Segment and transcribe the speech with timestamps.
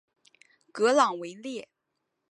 [0.71, 1.69] 格朗维列。